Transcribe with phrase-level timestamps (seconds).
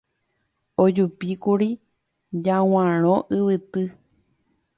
[0.83, 1.69] Ojupíkuri
[2.49, 3.87] Jaguarõ yvyty.